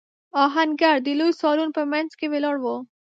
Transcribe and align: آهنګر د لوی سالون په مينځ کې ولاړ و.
آهنګر 0.43 0.95
د 1.05 1.07
لوی 1.19 1.31
سالون 1.41 1.69
په 1.77 1.81
مينځ 1.91 2.11
کې 2.19 2.27
ولاړ 2.33 2.57
و. 2.61 2.65